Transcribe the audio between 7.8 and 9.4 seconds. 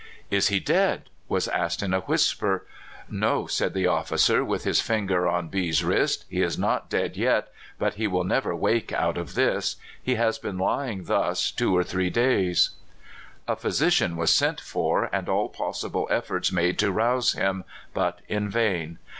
he will never wake out of